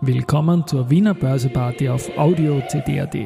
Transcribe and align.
Willkommen 0.00 0.64
zur 0.66 0.90
Wiener 0.90 1.12
Börseparty 1.12 1.88
auf 1.88 2.16
Audio 2.16 2.62
CD.at. 2.68 3.16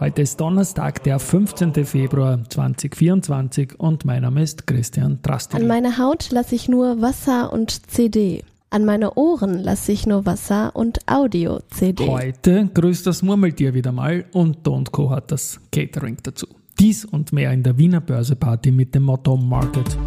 Heute 0.00 0.22
ist 0.22 0.40
Donnerstag, 0.40 1.02
der 1.02 1.18
15. 1.18 1.84
Februar 1.84 2.38
2024 2.48 3.78
und 3.78 4.04
mein 4.06 4.22
Name 4.22 4.42
ist 4.42 4.66
Christian 4.66 5.18
Drastil. 5.22 5.60
An 5.60 5.66
meine 5.66 5.98
Haut 5.98 6.30
lasse 6.30 6.54
ich 6.54 6.68
nur 6.68 7.02
Wasser 7.02 7.52
und 7.52 7.90
CD. 7.90 8.44
An 8.70 8.86
meine 8.86 9.14
Ohren 9.14 9.58
lasse 9.58 9.92
ich 9.92 10.06
nur 10.06 10.24
Wasser 10.24 10.74
und 10.74 11.00
Audio-CD. 11.06 12.06
Heute 12.06 12.68
grüßt 12.72 13.06
das 13.06 13.22
Murmeltier 13.22 13.74
wieder 13.74 13.92
mal 13.92 14.24
und 14.32 14.66
Don't 14.66 14.90
Co 14.90 15.10
hat 15.10 15.30
das 15.30 15.60
Catering 15.70 16.16
dazu. 16.22 16.46
Dies 16.78 17.04
und 17.04 17.32
mehr 17.34 17.52
in 17.52 17.62
der 17.62 17.76
Wiener 17.76 18.00
Börseparty 18.00 18.72
mit 18.72 18.94
dem 18.94 19.02
Motto 19.02 19.36
Market. 19.36 19.98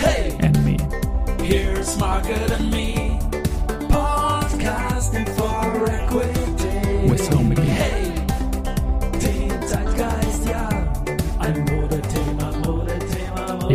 Hey, 0.00 0.32
and 0.42 0.64
me. 0.64 0.76
here's 1.48 1.98
Market 1.98 2.50
and 2.50 2.70
Me, 2.70 2.94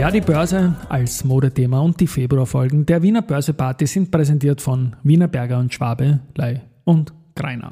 Ja, 0.04 0.12
die 0.12 0.20
Börse 0.20 0.76
als 0.90 1.24
Modethema 1.24 1.80
und 1.80 1.98
die 1.98 2.08
Februarfolgen 2.08 2.86
der 2.86 3.02
Wiener 3.02 3.22
Börseparty 3.22 3.88
sind 3.88 4.12
präsentiert 4.12 4.60
von 4.60 4.98
Wiener 5.02 5.30
Berger 5.30 5.60
und 5.60 5.74
Schwabe, 5.74 6.20
Lei 6.36 6.62
und 6.84 7.14
Greiner. 7.36 7.72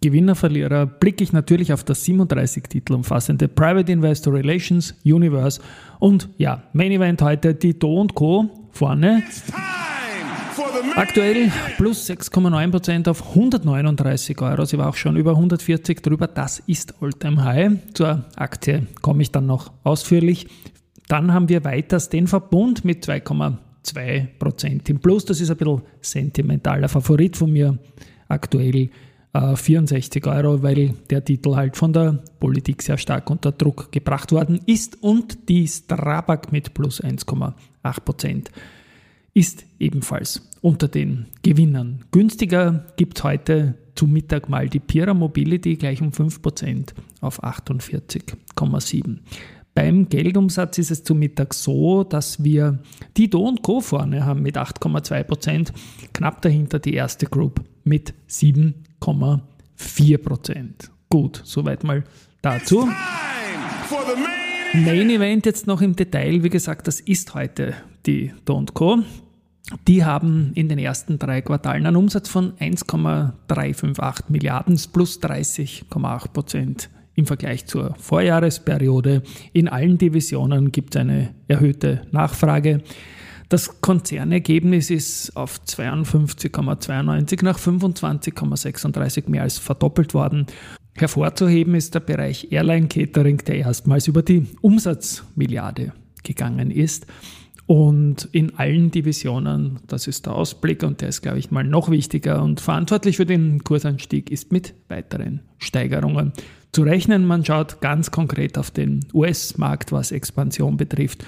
Gewinner, 0.00 0.36
Verlierer 0.36 0.86
blicke 0.86 1.24
ich 1.24 1.32
natürlich 1.32 1.72
auf 1.72 1.82
das 1.82 2.04
37 2.04 2.64
Titel 2.64 2.92
umfassende 2.92 3.48
Private 3.48 3.90
Investor 3.90 4.34
Relations 4.34 4.94
Universe 5.04 5.60
und 5.98 6.28
ja, 6.36 6.62
Main 6.74 6.92
Event 6.92 7.22
heute 7.22 7.54
die 7.54 7.76
Do 7.76 8.06
Co. 8.14 8.68
vorne. 8.70 9.24
Aktuell 10.94 11.50
plus 11.76 12.08
6,9% 12.08 13.08
auf 13.08 13.30
139 13.30 14.40
Euro. 14.42 14.64
Sie 14.64 14.78
war 14.78 14.90
auch 14.90 14.94
schon 14.94 15.16
über 15.16 15.32
140 15.32 16.02
drüber. 16.02 16.28
Das 16.28 16.60
ist 16.60 17.02
Alltime 17.02 17.42
High. 17.42 17.72
Zur 17.94 18.26
Aktie 18.36 18.86
komme 19.02 19.22
ich 19.22 19.32
dann 19.32 19.46
noch 19.46 19.72
ausführlich. 19.82 20.46
Dann 21.08 21.32
haben 21.32 21.48
wir 21.48 21.64
weiters 21.64 22.10
den 22.10 22.28
Verbund 22.28 22.84
mit 22.84 23.02
2,2% 23.84 24.90
im 24.90 24.98
Plus. 24.98 25.24
Das 25.24 25.40
ist 25.40 25.50
ein 25.50 25.56
bisschen 25.56 25.82
sentimentaler 26.00 26.88
Favorit 26.88 27.36
von 27.36 27.52
mir 27.52 27.78
aktuell. 28.28 28.90
äh, 29.34 29.56
64 29.56 30.26
Euro, 30.26 30.62
weil 30.62 30.94
der 31.10 31.24
Titel 31.24 31.56
halt 31.56 31.76
von 31.76 31.92
der 31.92 32.22
Politik 32.40 32.82
sehr 32.82 32.96
stark 32.96 33.28
unter 33.28 33.52
Druck 33.52 33.92
gebracht 33.92 34.32
worden 34.32 34.60
ist 34.64 35.02
und 35.02 35.48
die 35.48 35.66
Strabag 35.66 36.52
mit 36.52 36.72
plus 36.72 37.02
1,8% 37.02 38.46
ist 39.34 39.66
ebenfalls 39.80 40.48
unter 40.62 40.88
den 40.88 41.26
Gewinnern. 41.42 42.04
Günstiger 42.12 42.86
gibt 42.96 43.18
es 43.18 43.24
heute 43.24 43.74
zu 43.96 44.06
Mittag 44.06 44.48
mal 44.48 44.68
die 44.68 44.80
Pira 44.80 45.12
Mobility 45.12 45.76
gleich 45.76 46.00
um 46.00 46.10
5% 46.10 46.94
auf 47.20 47.42
48,7. 47.42 49.18
Beim 49.74 50.08
Geldumsatz 50.08 50.78
ist 50.78 50.92
es 50.92 51.02
zu 51.02 51.16
Mittag 51.16 51.52
so, 51.52 52.04
dass 52.04 52.44
wir 52.44 52.78
die 53.16 53.28
Do 53.28 53.52
Co. 53.60 53.80
vorne 53.80 54.24
haben 54.24 54.42
mit 54.42 54.56
8,2%, 54.56 55.72
knapp 56.12 56.42
dahinter 56.42 56.78
die 56.78 56.94
erste 56.94 57.26
Group 57.26 57.64
mit 57.82 58.14
7,4%. 58.30 60.68
Gut, 61.08 61.42
soweit 61.44 61.82
mal 61.82 62.04
dazu. 62.40 62.88
Main 64.74 65.10
Event 65.10 65.46
jetzt 65.46 65.66
noch 65.66 65.82
im 65.82 65.96
Detail, 65.96 66.44
wie 66.44 66.50
gesagt, 66.50 66.86
das 66.86 67.00
ist 67.00 67.34
heute 67.34 67.74
die 68.06 68.32
Do 68.44 68.64
Co. 68.72 69.00
Die 69.88 70.04
haben 70.04 70.52
in 70.54 70.68
den 70.68 70.78
ersten 70.78 71.18
drei 71.18 71.40
Quartalen 71.40 71.86
einen 71.86 71.96
Umsatz 71.96 72.28
von 72.28 72.52
1,358 72.60 74.28
Milliarden 74.28 74.78
plus 74.92 75.20
30,8 75.20 76.28
Prozent 76.28 76.90
im 77.14 77.26
Vergleich 77.26 77.66
zur 77.66 77.94
Vorjahresperiode. 77.98 79.22
In 79.52 79.68
allen 79.68 79.98
Divisionen 79.98 80.72
gibt 80.72 80.94
es 80.94 81.00
eine 81.00 81.34
erhöhte 81.48 82.02
Nachfrage. 82.10 82.82
Das 83.48 83.80
Konzernergebnis 83.80 84.90
ist 84.90 85.36
auf 85.36 85.60
52,92 85.66 87.44
nach 87.44 87.58
25,36 87.58 89.30
mehr 89.30 89.42
als 89.42 89.58
verdoppelt 89.58 90.14
worden. 90.14 90.46
Hervorzuheben 90.96 91.74
ist 91.74 91.94
der 91.94 92.00
Bereich 92.00 92.50
Airline 92.52 92.88
Catering, 92.88 93.38
der 93.38 93.56
erstmals 93.56 94.08
über 94.08 94.22
die 94.22 94.46
Umsatzmilliarde 94.60 95.92
gegangen 96.22 96.70
ist. 96.70 97.06
Und 97.66 98.28
in 98.32 98.56
allen 98.58 98.90
Divisionen, 98.90 99.80
das 99.86 100.06
ist 100.06 100.26
der 100.26 100.34
Ausblick 100.34 100.82
und 100.82 101.00
der 101.00 101.08
ist, 101.08 101.22
glaube 101.22 101.38
ich, 101.38 101.50
mal 101.50 101.64
noch 101.64 101.90
wichtiger 101.90 102.42
und 102.42 102.60
verantwortlich 102.60 103.16
für 103.16 103.24
den 103.24 103.64
Kursanstieg 103.64 104.30
ist 104.30 104.52
mit 104.52 104.74
weiteren 104.88 105.40
Steigerungen 105.58 106.32
zu 106.72 106.82
rechnen. 106.82 107.26
Man 107.26 107.44
schaut 107.44 107.80
ganz 107.80 108.10
konkret 108.10 108.58
auf 108.58 108.70
den 108.70 109.00
US-Markt, 109.14 109.92
was 109.92 110.12
Expansion 110.12 110.76
betrifft 110.76 111.24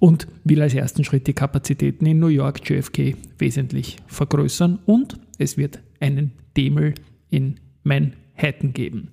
und 0.00 0.26
will 0.42 0.62
als 0.62 0.74
ersten 0.74 1.04
Schritt 1.04 1.28
die 1.28 1.32
Kapazitäten 1.32 2.06
in 2.06 2.18
New 2.18 2.28
York 2.28 2.68
JFK 2.68 3.14
wesentlich 3.38 3.98
vergrößern 4.08 4.80
und 4.84 5.16
es 5.38 5.56
wird 5.56 5.80
einen 6.00 6.32
Demel 6.56 6.94
in 7.30 7.60
Manhattan 7.84 8.72
geben. 8.72 9.10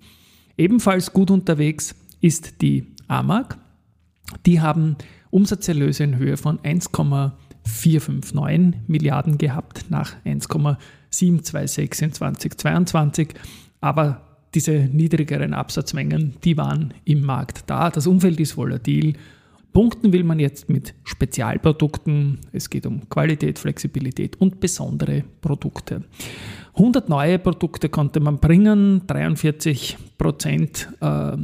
Ebenfalls 0.57 1.13
gut 1.13 1.29
unterwegs 1.29 1.95
ist 2.21 2.61
die 2.61 2.87
AMAG. 3.07 3.57
Die 4.45 4.61
haben 4.61 4.95
Umsatzerlöse 5.35 6.03
in 6.05 6.17
Höhe 6.17 6.37
von 6.37 6.59
1,459 6.63 8.81
Milliarden 8.87 9.37
gehabt 9.37 9.87
nach 9.89 10.15
1,726 10.23 12.01
in 12.01 12.13
2022. 12.13 13.33
Aber 13.81 14.21
diese 14.53 14.71
niedrigeren 14.71 15.53
Absatzmengen, 15.53 16.35
die 16.45 16.55
waren 16.55 16.93
im 17.03 17.21
Markt 17.21 17.69
da. 17.69 17.89
Das 17.89 18.07
Umfeld 18.07 18.39
ist 18.39 18.55
volatil. 18.55 19.17
Punkten 19.73 20.13
will 20.13 20.23
man 20.23 20.39
jetzt 20.39 20.69
mit 20.69 20.93
Spezialprodukten. 21.03 22.39
Es 22.53 22.69
geht 22.69 22.85
um 22.85 23.09
Qualität, 23.09 23.59
Flexibilität 23.59 24.39
und 24.39 24.61
besondere 24.61 25.25
Produkte. 25.41 26.05
100 26.75 27.09
neue 27.09 27.39
Produkte 27.39 27.89
konnte 27.89 28.21
man 28.21 28.39
bringen, 28.39 29.01
43 29.07 29.97
Prozent 30.17 30.87
äh, 31.01 31.35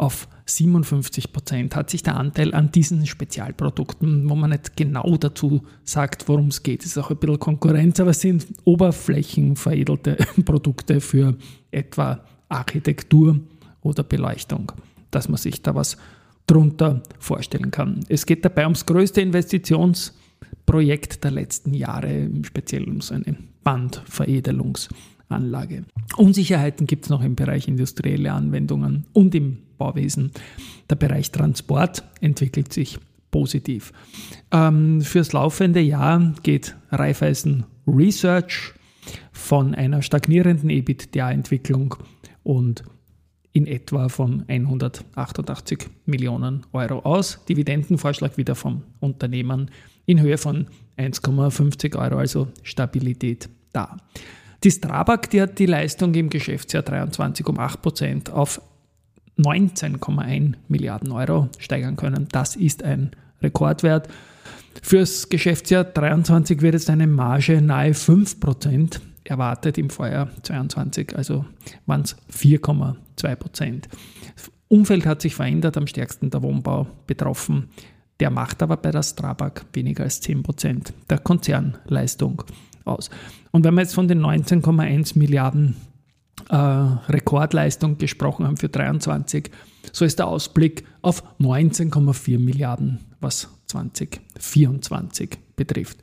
auf 0.00 0.28
57 0.46 1.32
Prozent 1.32 1.76
hat 1.76 1.90
sich 1.90 2.02
der 2.02 2.16
Anteil 2.16 2.54
an 2.54 2.72
diesen 2.72 3.06
Spezialprodukten, 3.06 4.28
wo 4.30 4.34
man 4.34 4.50
nicht 4.50 4.76
genau 4.76 5.16
dazu 5.16 5.62
sagt, 5.84 6.26
worum 6.26 6.48
es 6.48 6.62
geht, 6.62 6.84
ist 6.84 6.96
auch 6.96 7.10
ein 7.10 7.18
bisschen 7.18 7.38
Konkurrenz, 7.38 8.00
aber 8.00 8.10
es 8.10 8.20
sind 8.20 8.46
oberflächenveredelte 8.64 10.16
Produkte 10.44 11.00
für 11.00 11.36
etwa 11.70 12.24
Architektur 12.48 13.40
oder 13.82 14.02
Beleuchtung, 14.02 14.72
dass 15.10 15.28
man 15.28 15.36
sich 15.36 15.60
da 15.60 15.74
was 15.74 15.98
drunter 16.46 17.02
vorstellen 17.18 17.70
kann. 17.70 18.00
Es 18.08 18.24
geht 18.24 18.44
dabei 18.44 18.64
ums 18.64 18.86
größte 18.86 19.20
Investitionsprojekt 19.20 21.22
der 21.22 21.30
letzten 21.30 21.74
Jahre, 21.74 22.30
speziell 22.42 22.88
um 22.88 23.02
so 23.02 23.14
eine 23.14 23.36
Bandveredelungsanlage. 25.30 25.84
Unsicherheiten 26.16 26.86
gibt 26.86 27.04
es 27.04 27.10
noch 27.10 27.22
im 27.22 27.36
Bereich 27.36 27.68
industrielle 27.68 28.32
Anwendungen 28.32 29.06
und 29.12 29.34
im 29.34 29.58
Bauwesen. 29.78 30.32
Der 30.90 30.96
Bereich 30.96 31.30
Transport 31.30 32.04
entwickelt 32.20 32.72
sich 32.72 32.98
positiv. 33.30 33.92
Ähm, 34.50 35.00
fürs 35.00 35.32
laufende 35.32 35.80
Jahr 35.80 36.34
geht 36.42 36.76
Raiffeisen 36.90 37.64
Research 37.86 38.74
von 39.32 39.74
einer 39.74 40.02
stagnierenden 40.02 40.68
EBITDA-Entwicklung 40.68 41.94
und 42.42 42.82
in 43.52 43.66
etwa 43.66 44.08
von 44.08 44.44
188 44.48 45.88
Millionen 46.06 46.66
Euro 46.72 47.00
aus. 47.00 47.44
Dividendenvorschlag 47.48 48.36
wieder 48.36 48.54
vom 48.54 48.82
Unternehmen 49.00 49.70
in 50.06 50.20
Höhe 50.20 50.38
von 50.38 50.66
1,50 50.98 51.96
Euro, 51.96 52.18
also 52.18 52.48
Stabilität 52.62 53.48
da. 53.72 53.96
Die 54.62 54.70
Strabag, 54.70 55.30
die 55.30 55.40
hat 55.40 55.58
die 55.58 55.66
Leistung 55.66 56.14
im 56.14 56.28
Geschäftsjahr 56.28 56.82
23 56.82 57.46
um 57.46 57.58
8 57.58 57.80
Prozent 57.80 58.30
auf 58.30 58.60
19,1 59.38 60.54
Milliarden 60.68 61.12
Euro 61.12 61.48
steigern 61.58 61.96
können. 61.96 62.28
Das 62.30 62.56
ist 62.56 62.82
ein 62.82 63.12
Rekordwert. 63.40 64.08
Fürs 64.82 65.30
Geschäftsjahr 65.30 65.84
23 65.84 66.60
wird 66.60 66.74
jetzt 66.74 66.90
eine 66.90 67.06
Marge 67.06 67.62
nahe 67.62 67.94
5 67.94 68.38
Prozent 68.38 69.00
erwartet 69.24 69.78
im 69.78 69.90
Vorjahr 69.90 70.28
22, 70.42 71.16
also 71.16 71.44
waren 71.86 72.02
es 72.02 72.16
4,2 72.32 73.36
Prozent. 73.36 73.88
Umfeld 74.68 75.06
hat 75.06 75.22
sich 75.22 75.34
verändert, 75.34 75.76
am 75.76 75.86
stärksten 75.86 76.30
der 76.30 76.42
Wohnbau 76.42 76.86
betroffen. 77.06 77.70
Der 78.20 78.30
macht 78.30 78.62
aber 78.62 78.76
bei 78.76 78.90
der 78.90 79.02
Strabag 79.02 79.64
weniger 79.72 80.04
als 80.04 80.20
10 80.20 80.42
Prozent 80.42 80.92
der 81.08 81.18
Konzernleistung 81.18 82.44
aus. 82.90 83.10
Und 83.50 83.64
wenn 83.64 83.74
wir 83.74 83.82
jetzt 83.82 83.94
von 83.94 84.08
den 84.08 84.20
19,1 84.20 85.18
Milliarden 85.18 85.76
äh, 86.48 86.56
Rekordleistung 86.56 87.98
gesprochen 87.98 88.46
haben 88.46 88.56
für 88.56 88.68
23, 88.68 89.50
so 89.92 90.04
ist 90.04 90.18
der 90.18 90.26
Ausblick 90.26 90.84
auf 91.02 91.22
19,4 91.38 92.38
Milliarden, 92.38 93.00
was 93.20 93.48
2024 93.66 95.38
betrifft. 95.56 95.98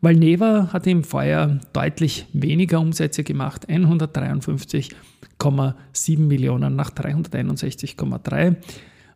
Valneva 0.00 0.72
hat 0.72 0.86
im 0.88 1.04
Vorjahr 1.04 1.60
deutlich 1.72 2.26
weniger 2.32 2.80
Umsätze 2.80 3.22
gemacht, 3.22 3.68
153,7 3.68 6.18
Millionen 6.18 6.74
nach 6.74 6.90
361,3. 6.90 8.56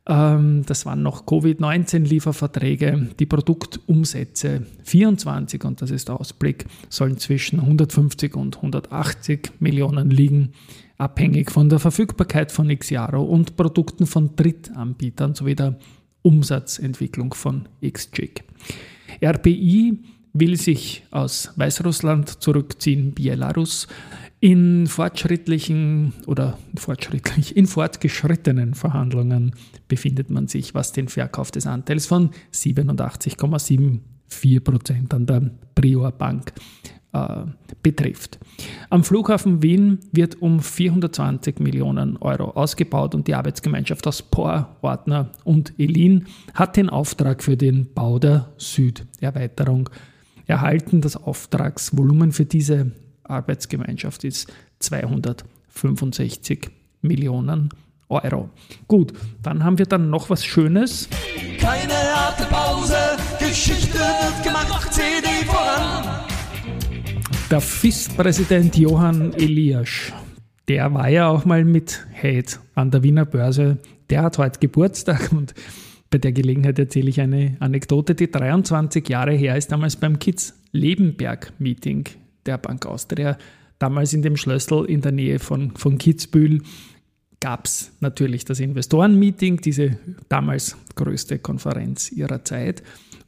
Ähm, 0.09 0.63
das 0.67 0.87
waren 0.87 1.03
noch 1.03 1.27
Covid-19-Lieferverträge. 1.27 3.09
Die 3.19 3.27
Produktumsätze 3.27 4.63
24, 4.85 5.65
und 5.65 5.83
das 5.83 5.91
ist 5.91 6.09
der 6.09 6.21
Ausblick, 6.21 6.67
sollen 6.89 7.19
zwischen 7.19 7.61
150 7.61 8.37
und 8.37 8.57
180 8.57 9.53
Millionen 9.59 10.11
liegen, 10.11 10.53
abhängig 10.99 11.51
von 11.51 11.69
der 11.69 11.79
Verfügbarkeit 11.79 12.53
von 12.53 12.69
Xiaro 12.69 13.23
und 13.23 13.57
Produkten 13.57 14.07
von 14.07 14.37
Drittanbietern 14.37 15.35
sowie 15.35 15.57
der 15.57 15.79
Umsatzentwicklung 16.23 17.35
von 17.35 17.69
XJIG. 17.85 18.43
RPI 19.23 19.99
will 20.33 20.57
sich 20.57 21.05
aus 21.11 21.53
Weißrussland 21.57 22.43
zurückziehen, 22.43 23.15
Belarus. 23.15 23.87
In 24.47 24.87
fortschrittlichen 24.87 26.13
oder 26.29 26.57
fortschrittlich, 26.77 27.57
in 27.57 27.67
fortgeschrittenen 27.67 28.75
Verhandlungen 28.75 29.57
befindet 29.89 30.31
man 30.31 30.47
sich, 30.47 30.73
was 30.73 30.93
den 30.93 31.09
Verkauf 31.09 31.51
des 31.51 31.67
Anteils 31.67 32.07
von 32.07 32.31
87,74 32.55 34.61
Prozent 34.61 35.13
an 35.13 35.27
der 35.27 35.51
Prior 35.75 36.13
Bank 36.13 36.53
äh, 37.13 37.41
betrifft. 37.83 38.39
Am 38.89 39.03
Flughafen 39.03 39.65
Wien 39.65 39.99
wird 40.13 40.41
um 40.41 40.61
420 40.61 41.59
Millionen 41.59 42.17
Euro 42.19 42.51
ausgebaut 42.51 43.17
und 43.17 43.27
die 43.27 43.35
Arbeitsgemeinschaft 43.35 44.07
aus 44.07 44.23
POR, 44.23 44.77
Ordner 44.81 45.33
und 45.43 45.75
Elin 45.77 46.27
hat 46.55 46.77
den 46.77 46.89
Auftrag 46.89 47.43
für 47.43 47.57
den 47.57 47.93
Bau 47.93 48.21
der 48.21 48.53
Süderweiterung 48.59 49.91
erhalten. 50.47 51.01
Das 51.01 51.17
Auftragsvolumen 51.17 52.31
für 52.31 52.45
diese 52.45 52.93
Arbeitsgemeinschaft 53.31 54.25
ist 54.25 54.53
265 54.81 56.71
Millionen 57.03 57.71
Euro. 58.09 58.51
Gut, 58.87 59.13
dann 59.43 59.65
haben 59.65 59.79
wir 59.79 59.87
dann 59.87 60.11
noch 60.11 60.31
was 60.31 60.45
Schönes. 60.45 61.09
Keine 61.59 61.95
harte 61.95 62.45
Pause, 62.45 62.97
Geschichte 63.39 63.99
wird 63.99 64.43
gemacht, 64.45 64.93
CD 64.93 65.27
voran. 65.47 66.25
Der 67.51 67.61
FIS-Präsident 67.61 68.77
Johann 68.77 69.33
Eliasch, 69.35 70.13
der 70.69 70.93
war 70.93 71.09
ja 71.09 71.29
auch 71.29 71.45
mal 71.45 71.65
mit 71.65 72.07
Hate 72.15 72.59
an 72.75 72.91
der 72.91 73.03
Wiener 73.03 73.25
Börse. 73.25 73.79
Der 74.11 74.23
hat 74.23 74.39
heute 74.39 74.59
Geburtstag 74.61 75.33
und 75.33 75.55
bei 76.11 76.19
der 76.19 76.33
Gelegenheit 76.33 76.79
erzähle 76.79 77.11
ich 77.11 77.21
eine 77.21 77.57
Anekdote, 77.61 78.15
die 78.15 78.31
23 78.31 79.09
Jahre 79.09 79.33
her 79.33 79.57
ist, 79.57 79.73
damals 79.73 79.97
beim 79.97 80.19
Kids 80.19 80.55
Lebenberg 80.73 81.53
Meeting 81.59 82.05
der 82.47 82.59
Bank 82.59 82.87
Austria, 82.87 83.37
damals 83.79 84.13
in 84.13 84.23
dem 84.23 84.37
Schlössl 84.37 84.85
in 84.87 85.01
der 85.01 85.13
Nähe 85.13 85.39
von, 85.39 85.73
von 85.77 85.99
Kitzbühel, 85.99 86.63
gab 87.41 87.67
es 87.67 87.93
natürlich 88.01 88.45
das 88.45 88.61
Investorenmeeting, 88.61 89.61
diese 89.61 89.99
damals 90.29 90.77
größte 90.95 91.39
Konferenz 91.39 92.11
ihrer 92.11 92.45
Zeit. 92.45 92.83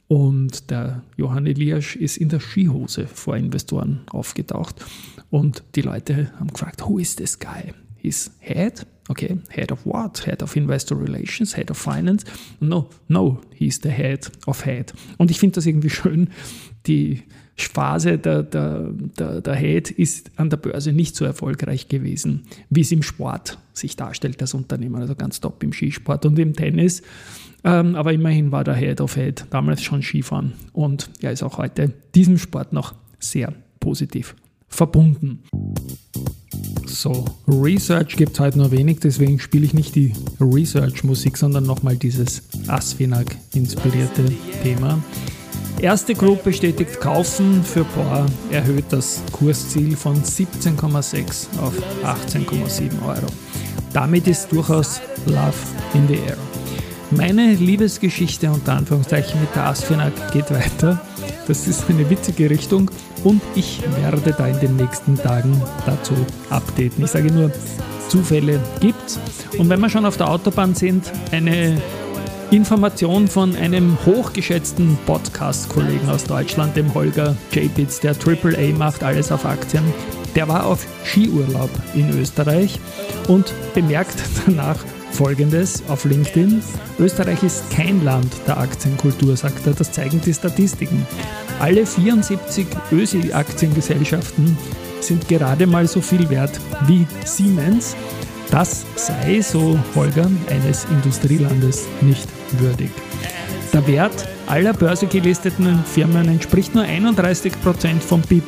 Und 0.07 0.71
der 0.71 1.03
Johann 1.17 1.45
Eliasch 1.45 1.95
ist 1.95 2.17
in 2.17 2.29
der 2.29 2.39
Skihose 2.39 3.05
vor 3.05 3.37
Investoren 3.37 4.01
aufgetaucht. 4.09 4.83
Und 5.29 5.63
die 5.75 5.81
Leute 5.81 6.33
haben 6.39 6.47
gefragt, 6.47 6.81
who 6.81 6.97
is 6.97 7.15
this 7.15 7.37
guy? 7.37 7.73
He's 7.95 8.31
head? 8.39 8.87
Okay, 9.09 9.39
head 9.49 9.71
of 9.71 9.85
what? 9.85 10.25
Head 10.25 10.43
of 10.43 10.55
Investor 10.55 10.95
Relations, 10.95 11.57
Head 11.57 11.71
of 11.71 11.77
Finance? 11.77 12.25
No, 12.59 12.89
no, 13.07 13.41
he's 13.55 13.79
the 13.81 13.89
head 13.89 14.29
of 14.45 14.65
head. 14.65 14.93
Und 15.17 15.31
ich 15.31 15.39
finde 15.39 15.55
das 15.55 15.65
irgendwie 15.65 15.89
schön, 15.89 16.29
die 16.85 17.23
Phase 17.55 18.19
der, 18.19 18.43
der, 18.43 18.91
der, 19.17 19.41
der 19.41 19.55
Head 19.55 19.89
ist 19.89 20.31
an 20.37 20.51
der 20.51 20.57
Börse 20.57 20.93
nicht 20.93 21.15
so 21.15 21.25
erfolgreich 21.25 21.87
gewesen, 21.87 22.43
wie 22.69 22.81
es 22.81 22.91
im 22.91 23.01
Sport 23.01 23.57
sich 23.73 23.95
darstellt, 23.95 24.41
das 24.41 24.53
Unternehmen. 24.53 24.95
Also 24.95 25.15
ganz 25.15 25.41
top 25.41 25.63
im 25.63 25.73
Skisport 25.73 26.25
und 26.25 26.37
im 26.37 26.53
Tennis. 26.53 27.01
Ähm, 27.63 27.95
aber 27.95 28.13
immerhin 28.13 28.51
war 28.51 28.63
der 28.63 28.75
Head 28.75 29.01
of 29.01 29.15
Head 29.15 29.45
damals 29.49 29.83
schon 29.83 30.01
Skifahren 30.03 30.53
und 30.71 31.09
er 31.21 31.31
ist 31.31 31.43
auch 31.43 31.57
heute 31.57 31.93
diesem 32.15 32.37
Sport 32.37 32.71
noch 32.71 32.93
sehr 33.19 33.53
positiv 33.79 34.35
verbunden. 34.69 35.43
So, 36.85 37.25
Research 37.47 38.15
gibt 38.15 38.33
es 38.33 38.39
heute 38.39 38.57
nur 38.57 38.71
wenig, 38.71 38.99
deswegen 38.99 39.39
spiele 39.39 39.65
ich 39.65 39.73
nicht 39.73 39.95
die 39.95 40.13
Research-Musik, 40.39 41.37
sondern 41.37 41.65
nochmal 41.65 41.95
dieses 41.95 42.43
Asfinag-inspirierte 42.67 44.25
Thema. 44.63 45.01
Erste 45.81 46.13
Group 46.13 46.43
bestätigt 46.43 46.99
Kaufen 46.99 47.63
für 47.63 47.85
Bohr, 47.85 48.25
erhöht 48.51 48.85
das 48.89 49.21
Kursziel 49.31 49.95
von 49.95 50.21
17,6 50.21 51.57
auf 51.61 51.73
18,7 52.03 53.05
Euro. 53.07 53.27
Damit 53.93 54.27
ist 54.27 54.51
durchaus 54.51 54.99
Love 55.25 55.53
in 55.93 56.07
the 56.07 56.15
Air. 56.15 56.48
Meine 57.11 57.55
Liebesgeschichte 57.55 58.51
unter 58.51 58.73
Anführungszeichen 58.73 59.41
mit 59.41 59.55
der 59.55 59.65
Asfinag 59.65 60.31
geht 60.31 60.51
weiter. 60.51 61.01
Das 61.47 61.67
ist 61.67 61.89
eine 61.89 62.07
witzige 62.07 62.51
Richtung 62.51 62.91
und 63.23 63.41
ich 63.55 63.81
werde 63.99 64.31
da 64.37 64.45
in 64.45 64.59
den 64.59 64.75
nächsten 64.75 65.15
Tagen 65.15 65.59
dazu 65.87 66.13
updaten. 66.51 67.03
Ich 67.03 67.09
sage 67.09 67.33
nur, 67.33 67.51
Zufälle 68.09 68.59
gibt's. 68.79 69.19
Und 69.57 69.69
wenn 69.69 69.79
wir 69.79 69.89
schon 69.89 70.05
auf 70.05 70.17
der 70.17 70.29
Autobahn 70.29 70.75
sind, 70.75 71.11
eine 71.31 71.81
Information 72.51 73.27
von 73.27 73.55
einem 73.55 73.97
hochgeschätzten 74.05 74.95
Podcast-Kollegen 75.07 76.09
aus 76.09 76.25
Deutschland, 76.25 76.75
dem 76.75 76.93
Holger 76.93 77.35
J-Bits, 77.51 78.01
der 78.01 78.11
AAA 78.11 78.77
macht, 78.77 79.03
alles 79.03 79.31
auf 79.31 79.45
Aktien. 79.45 79.83
Der 80.35 80.47
war 80.47 80.67
auf 80.67 80.85
Skiurlaub 81.05 81.71
in 81.95 82.09
Österreich 82.19 82.79
und 83.27 83.51
bemerkt 83.73 84.17
danach 84.45 84.77
Folgendes 85.11 85.83
auf 85.87 86.05
LinkedIn. 86.05 86.61
Österreich 86.99 87.43
ist 87.43 87.69
kein 87.71 88.03
Land 88.03 88.33
der 88.47 88.57
Aktienkultur, 88.57 89.35
sagt 89.35 89.65
er. 89.67 89.73
Das 89.73 89.91
zeigen 89.91 90.21
die 90.21 90.33
Statistiken. 90.33 91.05
Alle 91.59 91.85
74 91.85 92.67
ÖSI-Aktiengesellschaften 92.91 94.57
sind 95.01 95.27
gerade 95.27 95.67
mal 95.67 95.87
so 95.87 96.01
viel 96.01 96.29
wert 96.29 96.59
wie 96.87 97.05
Siemens. 97.25 97.95
Das 98.51 98.85
sei, 98.95 99.41
so 99.41 99.77
Holger, 99.95 100.29
eines 100.49 100.85
Industrielandes 100.85 101.85
nicht 102.01 102.27
würdig. 102.59 102.89
Der 103.73 103.85
Wert 103.85 104.27
aller 104.47 104.73
börsegelisteten 104.73 105.83
Firmen 105.85 106.27
entspricht 106.27 106.73
nur 106.73 106.83
31% 106.83 107.99
vom 107.99 108.21
BIP. 108.21 108.43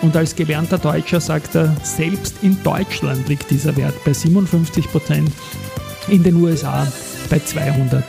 Und 0.00 0.16
als 0.16 0.34
gelernter 0.34 0.78
Deutscher 0.78 1.20
sagt 1.20 1.54
er, 1.54 1.76
selbst 1.82 2.34
in 2.42 2.60
Deutschland 2.64 3.28
liegt 3.28 3.50
dieser 3.50 3.76
Wert 3.76 3.94
bei 4.04 4.12
57%, 4.12 5.28
in 6.08 6.22
den 6.22 6.36
USA 6.36 6.86
bei 7.30 7.38
206%. 7.38 8.02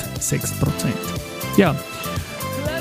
Ja, 1.58 1.76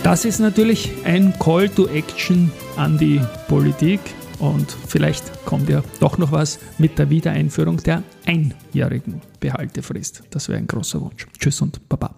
das 0.03 0.25
ist 0.25 0.41
natürlich 0.41 0.91
ein 1.05 1.33
Call 1.39 1.69
to 1.69 1.87
Action 1.89 2.51
an 2.77 2.99
die 2.99 3.21
Politik 3.49 4.01
und 4.39 4.77
vielleicht 4.89 5.45
kommt 5.45 5.69
ja 5.69 5.83
doch 6.01 6.19
noch 6.19 6.33
was 6.33 6.59
mit 6.79 6.99
der 6.99 7.09
Wiedereinführung 7.11 7.77
der 7.79 8.03
einjährigen 8.27 9.21
Behaltefrist. 9.39 10.25
Das 10.31 10.49
wäre 10.49 10.59
ein 10.59 10.67
großer 10.67 11.01
Wunsch. 11.01 11.27
Tschüss 11.39 11.61
und 11.61 11.89
Baba. 11.89 12.15